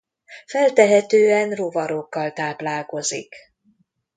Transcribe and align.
Feltehetően 0.45 1.49
rovarokkal 1.53 2.33
táplálkozik. 2.33 3.35